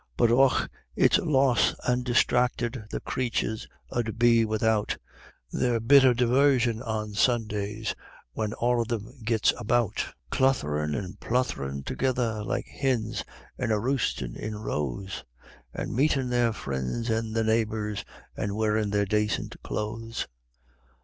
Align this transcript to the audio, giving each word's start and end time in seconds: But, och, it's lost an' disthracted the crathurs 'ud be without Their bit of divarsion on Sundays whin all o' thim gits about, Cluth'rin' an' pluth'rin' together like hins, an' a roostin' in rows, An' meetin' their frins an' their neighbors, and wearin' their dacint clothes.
But, 0.17 0.31
och, 0.31 0.67
it's 0.95 1.19
lost 1.19 1.75
an' 1.87 2.01
disthracted 2.01 2.85
the 2.89 2.99
crathurs 3.01 3.67
'ud 3.95 4.17
be 4.17 4.43
without 4.45 4.97
Their 5.51 5.79
bit 5.79 6.03
of 6.03 6.17
divarsion 6.17 6.81
on 6.81 7.13
Sundays 7.13 7.93
whin 8.33 8.53
all 8.53 8.81
o' 8.81 8.83
thim 8.83 9.21
gits 9.23 9.53
about, 9.59 10.07
Cluth'rin' 10.31 10.95
an' 10.95 11.17
pluth'rin' 11.21 11.83
together 11.85 12.43
like 12.43 12.65
hins, 12.65 13.23
an' 13.59 13.69
a 13.69 13.79
roostin' 13.79 14.35
in 14.35 14.55
rows, 14.57 15.23
An' 15.71 15.93
meetin' 15.93 16.29
their 16.31 16.51
frins 16.51 17.11
an' 17.11 17.33
their 17.33 17.43
neighbors, 17.43 18.03
and 18.35 18.55
wearin' 18.55 18.89
their 18.89 19.05
dacint 19.05 19.55
clothes. 19.61 20.27